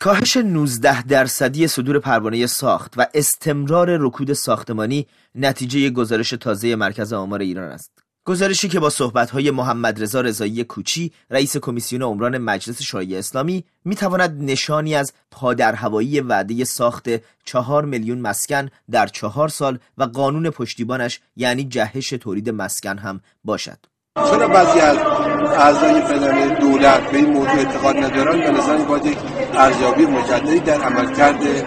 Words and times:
کاهش 0.00 0.36
19 0.36 1.02
درصدی 1.02 1.66
صدور 1.66 1.98
پروانه 1.98 2.46
ساخت 2.46 2.94
و 2.96 3.06
استمرار 3.14 3.96
رکود 4.00 4.32
ساختمانی 4.32 5.06
نتیجه 5.34 5.90
گزارش 5.90 6.30
تازه 6.30 6.76
مرکز 6.76 7.12
آمار 7.12 7.40
ایران 7.40 7.70
است. 7.70 7.90
گزارشی 8.24 8.68
که 8.68 8.80
با 8.80 8.90
صحبت‌های 8.90 9.50
محمد 9.50 10.02
رضا 10.02 10.20
رضایی 10.20 10.64
کوچی 10.64 11.12
رئیس 11.30 11.56
کمیسیون 11.56 12.02
عمران 12.02 12.38
مجلس 12.38 12.82
شورای 12.82 13.16
اسلامی 13.16 13.64
می‌تواند 13.84 14.42
نشانی 14.42 14.94
از 14.94 15.12
پادرهوایی 15.30 16.20
وعده 16.20 16.64
ساخت 16.64 17.08
چهار 17.44 17.84
میلیون 17.84 18.18
مسکن 18.18 18.68
در 18.90 19.06
چهار 19.06 19.48
سال 19.48 19.78
و 19.98 20.04
قانون 20.04 20.50
پشتیبانش 20.50 21.20
یعنی 21.36 21.64
جهش 21.64 22.08
تولید 22.08 22.50
مسکن 22.50 22.98
هم 22.98 23.20
باشد. 23.44 23.78
چرا 24.16 24.48
بعضی 24.48 24.80
از 24.80 24.96
اعضای 24.96 26.00
فدرال 26.00 26.54
دولت 26.60 27.10
به 27.10 27.16
این 27.16 27.30
موضوع 27.30 27.58
اعتقاد 27.58 27.96
ندارن 27.96 28.40
به 28.40 28.50
نظر 28.50 28.76
باید 28.76 29.06
یک 29.06 29.37
ارزیابی 29.58 30.06
مجددی 30.06 30.60
در 30.60 30.80
عمل 30.80 31.14
کرده 31.14 31.62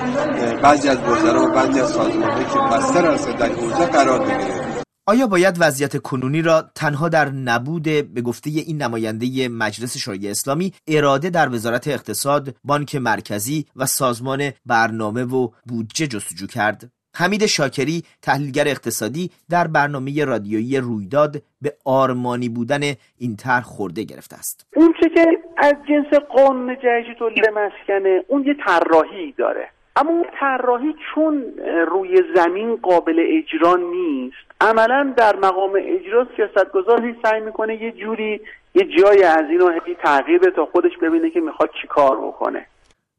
بعضی 0.63 0.89
از 0.89 0.97
وزرا 0.97 1.43
و 1.43 1.51
بعضی 1.51 1.79
از 1.79 1.89
سازمانهایی 1.89 2.45
که 2.45 2.59
بستر 2.59 3.13
هستند 3.13 3.37
در 3.37 3.49
حوزه 3.49 3.85
قرار 3.85 4.19
بگیره 4.19 4.81
آیا 5.05 5.27
باید 5.27 5.57
وضعیت 5.59 5.97
کنونی 5.97 6.41
را 6.41 6.71
تنها 6.75 7.09
در 7.09 7.29
نبود 7.29 7.83
به 7.83 8.21
گفته 8.21 8.49
این 8.49 8.81
نماینده 8.81 9.49
مجلس 9.49 9.97
شورای 9.97 10.31
اسلامی 10.31 10.73
اراده 10.87 11.29
در 11.29 11.49
وزارت 11.49 11.87
اقتصاد، 11.87 12.55
بانک 12.63 12.95
مرکزی 12.95 13.65
و 13.75 13.85
سازمان 13.85 14.51
برنامه 14.65 15.23
و 15.23 15.49
بودجه 15.67 16.07
جستجو 16.07 16.47
کرد؟ 16.47 16.91
حمید 17.15 17.45
شاکری 17.45 18.03
تحلیلگر 18.21 18.67
اقتصادی 18.67 19.31
در 19.49 19.67
برنامه 19.67 20.25
رادیویی 20.25 20.77
رویداد 20.77 21.41
به 21.61 21.73
آرمانی 21.85 22.49
بودن 22.49 22.81
این 23.17 23.35
طرح 23.35 23.61
خورده 23.61 24.03
گرفته 24.03 24.35
است. 24.35 24.67
اون 24.75 24.93
چه 25.01 25.09
که 25.09 25.25
از 25.57 25.75
جنس 25.89 26.19
قانون 26.19 26.75
جهش 26.75 27.05
تولید 27.19 27.45
مسکنه 27.49 28.23
اون 28.27 28.43
یه 28.43 28.55
طراحی 28.65 29.31
داره. 29.37 29.67
اما 29.95 30.11
اون 30.11 30.25
طراحی 30.39 30.95
چون 31.15 31.43
روی 31.91 32.23
زمین 32.35 32.75
قابل 32.75 33.25
اجرا 33.27 33.75
نیست 33.75 34.51
عملا 34.61 35.13
در 35.17 35.35
مقام 35.35 35.71
اجرا 35.75 36.27
سیاستگزار 36.35 37.15
سعی 37.23 37.41
می‌کنه 37.41 37.83
یه 37.83 37.91
جوری 37.91 38.41
یه 38.75 38.83
جای 38.83 39.23
از 39.23 39.45
اینو 39.49 39.79
تغییر 40.03 40.39
بده 40.39 40.51
تا 40.51 40.65
خودش 40.65 40.91
ببینه 41.01 41.29
که 41.29 41.39
می‌خواد 41.39 41.69
چی 41.81 41.87
کار 41.87 42.17
بکنه. 42.17 42.65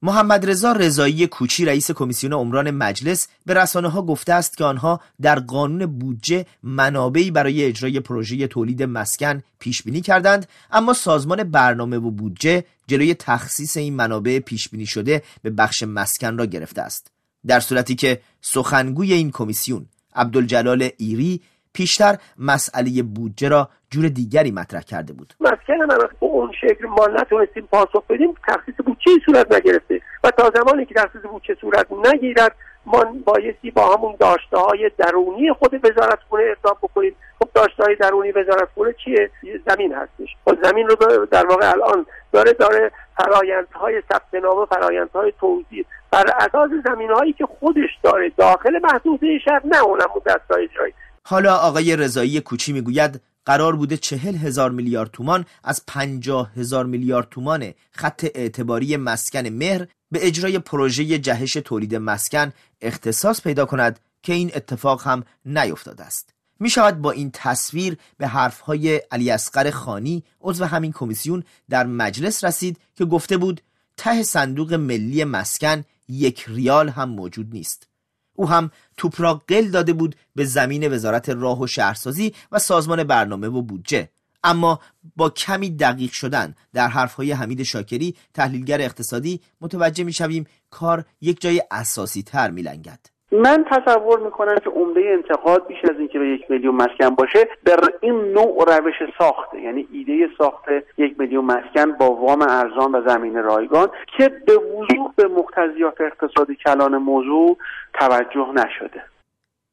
محمد 0.05 0.51
رضا 0.51 0.73
رضایی 0.73 1.27
کوچی 1.27 1.65
رئیس 1.65 1.91
کمیسیون 1.91 2.33
عمران 2.33 2.71
مجلس 2.71 3.29
به 3.47 3.55
رسانه 3.55 3.89
ها 3.89 4.03
گفته 4.03 4.33
است 4.33 4.57
که 4.57 4.65
آنها 4.65 5.01
در 5.21 5.39
قانون 5.39 5.87
بودجه 5.87 6.47
منابعی 6.63 7.31
برای 7.31 7.65
اجرای 7.65 8.01
پروژه 8.01 8.47
تولید 8.47 8.83
مسکن 8.83 9.43
پیش 9.59 9.83
بینی 9.83 10.01
کردند 10.01 10.47
اما 10.71 10.93
سازمان 10.93 11.45
برنامه 11.45 11.97
و 11.97 12.11
بودجه 12.11 12.65
جلوی 12.87 13.15
تخصیص 13.15 13.77
این 13.77 13.95
منابع 13.95 14.39
پیش 14.39 14.69
بینی 14.69 14.87
شده 14.87 15.23
به 15.43 15.51
بخش 15.51 15.83
مسکن 15.83 16.39
را 16.39 16.47
گرفته 16.47 16.83
است. 16.83 17.11
در 17.47 17.61
صورتی 17.61 17.95
که 17.95 18.21
سخنگوی 18.41 19.13
این 19.13 19.31
کمیسیون 19.31 19.87
عبدالجلال 20.15 20.89
ایری 20.97 21.41
پیشتر 21.75 22.17
مسئله 22.39 23.03
بودجه 23.03 23.49
را 23.49 23.69
جور 23.91 24.09
دیگری 24.09 24.51
مطرح 24.51 24.81
کرده 24.81 25.13
بود. 25.13 25.35
مسکن 25.41 25.75
من 25.75 25.99
به 25.99 26.09
اون 26.21 26.53
شکل 26.61 26.87
ما 26.87 27.07
نتونستیم 27.07 27.69
پاسخ 27.73 28.07
بدیم 28.09 28.35
تخصیص 28.49 28.75
بودجه 28.87 29.11
صورت 29.27 29.53
نگرفته. 29.53 30.01
و 30.25 30.31
تا 30.31 30.51
زمانی 30.55 30.87
که 30.87 30.95
تخصیص 30.95 31.23
بودجه 31.23 31.57
صورت 31.61 31.87
نگیرد 31.93 32.57
ما 32.87 33.05
بایستی 33.25 33.71
با 33.71 33.97
همون 33.97 34.17
داشته 34.21 34.59
های 34.59 34.91
درونی 34.99 35.53
خود 35.53 35.75
وزارت 35.75 36.19
خونه 36.29 36.45
اقدام 36.51 36.77
بکنیم. 36.83 37.17
خب 37.39 37.49
داشته 37.55 37.85
های 37.85 37.97
درونی 37.97 38.33
وزارت 38.33 38.69
خونه 38.75 38.95
چیه 39.05 39.31
زمین 39.67 39.95
هستش. 39.95 40.29
خب 40.45 40.59
زمین 40.63 40.89
رو 40.89 41.27
در 41.27 41.47
واقع 41.47 41.71
الان 41.71 42.07
داره 42.33 42.53
داره 42.53 42.93
فرایندهای 43.17 44.03
ثبت 44.13 44.35
نامه 44.43 44.67
فرایندهای 44.67 45.33
توزیع. 45.41 45.85
بر 46.11 46.25
اساس 46.37 46.71
زمین 46.85 47.11
هایی 47.11 47.33
که 47.33 47.47
خودش 47.47 47.99
داره 48.03 48.33
داخل 48.37 48.79
محدوده 48.83 49.39
شهر 49.39 49.61
نه 49.65 49.83
اونم 49.83 50.09
دستای 50.27 50.65
اجرایی. 50.65 50.95
حالا 51.23 51.57
آقای 51.57 51.97
رضایی 51.97 52.41
کوچی 52.41 52.73
می‌گوید 52.73 53.21
قرار 53.45 53.77
بوده 53.77 53.97
چهل 53.97 54.37
هزار 54.37 54.71
میلیارد 54.71 55.11
تومان 55.11 55.47
از 55.65 55.83
پنجاه 55.87 56.53
هزار 56.57 56.87
میلیارد 56.87 57.29
تومان 57.31 57.73
خط 57.91 58.27
اعتباری 58.35 58.97
مسکن 58.97 59.47
مهر 59.49 59.87
به 60.11 60.27
اجرای 60.27 60.59
پروژه 60.59 61.19
جهش 61.19 61.53
تولید 61.53 61.95
مسکن 61.95 62.53
اختصاص 62.81 63.41
پیدا 63.41 63.65
کند 63.65 64.01
که 64.23 64.33
این 64.33 64.51
اتفاق 64.55 65.03
هم 65.07 65.25
نیفتاده 65.45 66.05
است. 66.05 66.35
می 66.61 66.71
شود 66.71 66.99
با 67.01 67.11
این 67.11 67.31
تصویر 67.33 67.97
به 68.19 68.27
حرفهای 68.27 68.97
علی 68.97 69.31
اصغر 69.31 69.71
خانی 69.71 70.25
عضو 70.41 70.65
همین 70.65 70.93
کمیسیون 70.93 71.45
در 71.71 71.87
مجلس 71.87 72.45
رسید 72.45 72.79
که 72.97 73.05
گفته 73.05 73.37
بود 73.37 73.61
ته 73.97 74.23
صندوق 74.23 74.75
ملی 74.75 75.25
مسکن 75.25 75.85
یک 76.09 76.45
ریال 76.49 76.89
هم 76.89 77.09
موجود 77.09 77.49
نیست. 77.53 77.92
او 78.35 78.49
هم 78.49 78.71
توپ 78.97 79.13
را 79.19 79.41
قل 79.49 79.71
داده 79.71 79.93
بود 79.93 80.15
به 80.37 80.45
زمین 80.45 80.93
وزارت 80.93 81.29
راه 81.29 81.61
و 81.61 81.67
شهرسازی 81.67 82.33
و 82.53 82.59
سازمان 82.59 83.05
برنامه 83.05 83.49
و 83.49 83.63
بودجه. 83.63 84.09
اما 84.45 84.79
با 85.17 85.31
کمی 85.31 85.71
دقیق 85.71 86.13
شدن 86.13 86.55
در 86.75 86.89
حرفهای 86.89 87.33
حمید 87.33 87.63
شاکری 87.63 88.15
تحلیلگر 88.35 88.81
اقتصادی 88.81 89.41
متوجه 89.61 90.05
می‌شویم 90.05 90.47
کار 90.71 91.05
یک 91.21 91.41
جای 91.41 91.63
اساسی 91.71 92.23
تر 92.23 92.51
میلنگد. 92.51 93.13
من 93.33 93.65
تصور 93.71 94.21
می‌کنم 94.21 94.55
که 94.65 94.71
عمده 94.71 95.01
انتقاد 95.01 95.67
بیش 95.67 95.79
از 95.85 95.99
اینکه 95.99 96.19
به 96.19 96.29
یک 96.29 96.51
میلیون 96.51 96.75
مسکن 96.75 97.09
باشه 97.09 97.49
در 97.65 97.81
این 98.01 98.15
نوع 98.15 98.77
روش 98.79 98.95
ساخته 99.19 99.61
یعنی 99.61 99.89
ایده 99.93 100.29
ساخت 100.39 100.65
یک 100.99 101.21
میلیون 101.21 101.45
مسکن 101.45 101.93
با 101.93 102.11
وام 102.15 102.43
ارزان 102.43 102.95
و 102.95 103.09
زمین 103.09 103.35
رایگان 103.35 103.89
که 104.19 104.29
به 104.29 104.53
وضوح 104.53 105.13
مقتضیات 105.53 105.95
اقتصادی 106.01 106.57
کلان 106.65 106.97
موضوع 106.97 107.59
توجه 108.01 108.47
نشده 108.55 109.03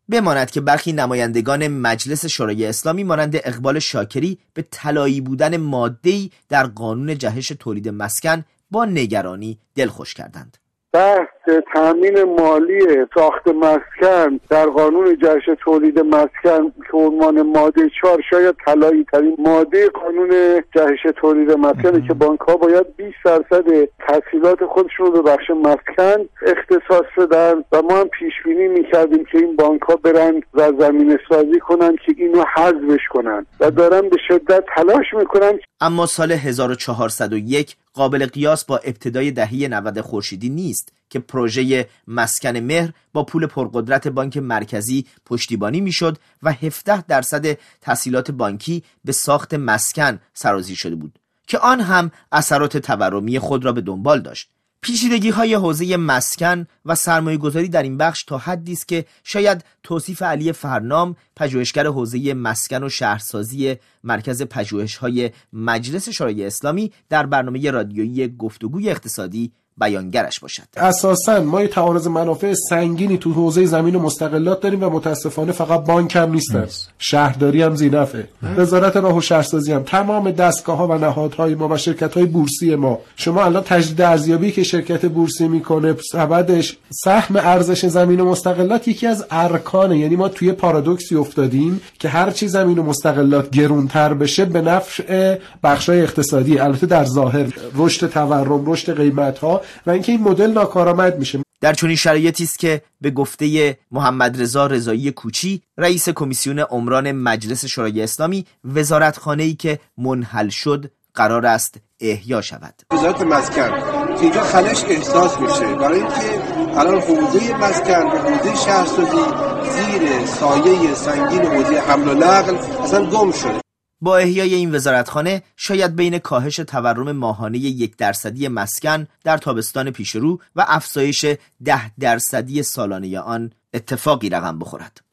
بماند 0.09 0.51
که 0.51 0.62
برخی 0.62 0.94
نمایندگان 0.94 1.67
مجلس 1.67 2.25
شورای 2.25 2.66
اسلامی 2.66 3.03
مانند 3.03 3.35
اقبال 3.35 3.79
شاکری 3.79 4.38
به 4.53 4.66
طلایی 4.72 5.22
بودن 5.22 5.57
ماده‌ای 5.57 6.29
در 6.50 6.63
قانون 6.63 7.18
جهش 7.18 7.47
تولید 7.47 7.89
مسکن 7.89 8.44
با 8.72 8.85
نگرانی 8.85 9.59
دلخوش 9.75 10.13
کردند. 10.13 10.57
بحث 10.94 11.27
تامین 11.73 12.23
مالی 12.23 12.79
ساخت 13.16 13.47
مسکن 13.47 14.39
در 14.50 14.66
قانون 14.66 15.17
جهش 15.17 15.50
تولید 15.63 16.00
مسکن 16.00 16.72
که 16.91 16.97
عنوان 16.97 17.41
ماده 17.41 17.89
چهار 18.01 18.22
شاید 18.29 18.55
طلایی 18.66 19.05
ترین 19.11 19.35
ماده 19.39 19.89
قانون 19.89 20.29
جهش 20.75 21.13
تولید 21.22 21.51
مسکن 21.51 22.07
که 22.07 22.13
بانک 22.13 22.39
ها 22.39 22.57
باید 22.57 22.95
20 22.95 23.16
درصد 23.25 23.66
تحصیلات 24.07 24.66
خودشون 24.66 25.05
رو 25.05 25.11
به 25.11 25.22
بخش 25.22 25.50
مسکن 25.50 26.29
اختصاص 26.41 27.06
بدن 27.17 27.63
و 27.71 27.81
ما 27.81 27.97
هم 27.97 28.07
پیش 28.07 28.33
بینی 28.45 28.67
می‌کردیم 28.67 29.25
که 29.25 29.38
این 29.38 29.56
بانک 29.56 29.81
ها 29.81 29.95
برن 29.95 30.41
و 30.53 30.71
زمین 30.79 31.19
سازی 31.29 31.59
کنن 31.59 31.95
که 32.06 32.13
اینو 32.17 32.44
حذفش 32.56 33.07
کنن. 33.09 33.45
و 33.59 33.71
دارن 33.71 34.01
به 34.01 34.17
شدت 34.27 34.63
تلاش 34.75 35.13
می‌کنن. 35.13 35.59
اما 35.81 36.06
سال 36.06 36.31
1401 36.31 37.75
قابل 38.00 38.26
قیاس 38.26 38.66
با 38.66 38.78
ابتدای 38.78 39.32
دهه 39.32 39.68
90 39.68 40.02
خورشیدی 40.02 40.50
نیست 40.50 40.94
که 41.10 41.20
پروژه 41.20 41.90
مسکن 42.08 42.58
مهر 42.58 42.92
با 43.14 43.24
پول 43.24 43.46
پرقدرت 43.46 44.08
بانک 44.08 44.38
مرکزی 44.38 45.06
پشتیبانی 45.26 45.82
می‌شد 45.82 46.18
و 46.44 46.52
17 46.52 47.02
درصد 47.02 47.58
تحصیلات 47.82 48.32
بانکی 48.32 48.84
به 49.06 49.12
ساخت 49.12 49.54
مسکن 49.54 50.20
سرازیر 50.34 50.76
شده 50.76 50.96
بود 50.96 51.20
که 51.48 51.58
آن 51.58 51.82
هم 51.82 52.12
اثرات 52.32 52.78
تورمی 52.78 53.40
خود 53.40 53.66
را 53.66 53.72
به 53.72 53.82
دنبال 53.82 54.22
داشت. 54.22 54.50
پیچیدگی 54.81 55.29
های 55.29 55.53
حوزه 55.53 55.97
مسکن 55.97 56.67
و 56.85 56.95
سرمایه 56.95 57.38
گذاری 57.38 57.67
در 57.67 57.84
این 57.84 57.97
بخش 57.97 58.23
تا 58.23 58.38
حدی 58.38 58.73
است 58.73 58.88
که 58.88 59.06
شاید 59.23 59.66
توصیف 59.84 60.22
علی 60.22 60.51
فرنام 60.51 61.16
پژوهشگر 61.35 61.88
حوزه 61.88 62.34
مسکن 62.34 62.84
و 62.84 62.89
شهرسازی 62.89 63.75
مرکز 64.03 64.41
پژوهش 64.41 64.95
های 64.95 65.31
مجلس 65.53 66.09
شورای 66.09 66.45
اسلامی 66.45 66.91
در 67.09 67.25
برنامه 67.25 67.72
رادیویی 67.72 68.28
گفتگوی 68.38 68.89
اقتصادی 68.89 69.51
بیانگرش 69.79 70.40
باشد. 70.40 70.63
اساسا 70.78 71.42
ما 71.42 71.62
یه 71.62 71.68
تعارض 71.68 72.07
منافع 72.07 72.54
سنگینی 72.69 73.18
تو 73.18 73.31
حوزه 73.33 73.65
زمین 73.65 73.95
و 73.95 74.00
مستقلات 74.00 74.62
داریم 74.62 74.83
و 74.83 74.89
متاسفانه 74.89 75.51
فقط 75.51 75.83
بانک 75.86 76.15
هم 76.15 76.31
نیستن. 76.31 76.68
شهرداری 77.00 77.62
هم 77.62 77.75
زینفه. 77.75 78.27
وزارت 78.57 78.98
راه 78.98 79.18
و 79.18 79.21
شهرسازی 79.21 79.71
هم. 79.71 79.83
تمام 79.83 80.31
دستگاه 80.31 80.77
ها 80.77 80.88
و 80.88 80.94
نهادهای 80.94 81.56
ما 81.56 81.68
و 81.68 81.77
شرکت 81.77 82.13
های 82.13 82.25
بورسی 82.25 82.75
ما. 82.75 83.00
شما 83.15 83.44
الان 83.44 83.63
تجدید 83.63 84.01
ارزیابی 84.01 84.51
که 84.51 84.63
شرکت 84.63 85.06
بورسی 85.06 85.48
می‌کنه 85.48 85.95
سبدش 86.12 86.77
سهم 86.89 87.36
ارزش 87.36 87.86
زمین 87.86 88.19
و 88.19 88.25
مستقلات 88.25 88.88
یکی 88.88 89.07
از 89.07 89.25
ارکانه. 89.31 90.00
یعنی 90.00 90.15
ما 90.15 90.30
توی 90.30 90.51
پارادوکسی 90.51 91.15
افتادیم 91.15 91.81
که 92.00 92.09
هر 92.09 92.31
چی 92.31 92.48
زمین 92.48 92.77
و 92.77 92.83
مستقلات 92.83 93.50
گرونتر 93.50 94.13
بشه 94.13 94.45
به 94.45 94.62
نفع 94.62 95.38
بخشای 95.63 96.01
اقتصادی. 96.01 96.59
البته 96.59 96.88
در 96.88 97.06
ظاهر 97.06 97.45
رشد 97.75 98.09
تورم 98.09 98.71
رشد 98.71 98.98
قیمت 98.98 99.39
ها 99.39 99.62
و 99.86 99.92
اینکه 99.92 100.12
این 100.12 100.21
مدل 100.21 100.51
ناکارآمد 100.51 101.19
میشه. 101.19 101.39
در 101.62 101.74
چنین 101.74 101.95
شرایطی 101.95 102.44
است 102.44 102.60
که 102.60 102.81
به 103.01 103.12
گفته 103.12 103.77
محمد 103.92 104.42
رضا 104.42 104.68
رضایی 104.68 105.12
کوچی 105.12 105.62
رئیس 105.77 106.10
کمیسیون 106.10 106.60
عمران 106.60 107.12
مجلس 107.12 107.66
شورای 107.66 108.04
اسلامی 108.04 108.45
وزارتخانه 108.75 109.44
ای 109.44 109.54
که 109.54 109.80
منحل 109.98 110.50
شد 110.50 110.92
قرار 111.13 111.45
است 111.45 111.75
احیا 112.00 112.42
شود. 112.42 112.74
وزارت 112.94 113.21
مسکن 113.21 113.69
که 114.16 114.21
اینجا 114.21 114.44
خلش 114.44 114.83
احساس 114.83 115.39
میشه. 115.39 115.75
برای 115.75 116.00
اینکه 116.00 116.80
الان 116.80 117.01
حوزه 117.01 117.57
مسکن 117.57 118.04
و 118.04 118.18
حوزه 118.18 118.56
شهرسازی 118.56 119.24
زیر 119.71 120.25
سایه 120.25 120.94
سنگین 120.94 121.45
حوزه 121.45 121.80
حمل 121.80 122.07
و 122.07 122.13
نقل 122.13 122.56
اصلا 122.83 123.06
گم 123.06 123.31
شده. 123.31 123.69
با 124.01 124.18
احیای 124.18 124.56
این 124.56 124.75
وزارتخانه 124.75 125.44
شاید 125.57 125.96
بین 125.96 126.19
کاهش 126.19 126.56
تورم 126.56 127.12
ماهانه 127.12 127.57
یک 127.57 127.98
درصدی 127.98 128.48
مسکن 128.48 129.07
در 129.24 129.38
تابستان 129.38 129.92
پیشرو 129.92 130.40
و 130.56 130.66
افزایش 130.68 131.25
ده 131.66 131.92
درصدی 132.00 132.63
سالانه 132.63 133.19
آن 133.19 133.51
اتفاقی 133.74 134.30
رقم 134.30 134.60
بخورد. 134.60 135.08